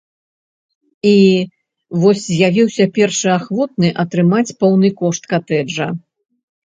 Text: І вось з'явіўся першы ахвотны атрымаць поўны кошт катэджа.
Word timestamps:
І 1.09 1.11
вось 2.05 2.23
з'явіўся 2.29 2.85
першы 2.95 3.29
ахвотны 3.39 3.89
атрымаць 4.05 4.55
поўны 4.65 4.93
кошт 5.03 5.23
катэджа. 5.35 5.87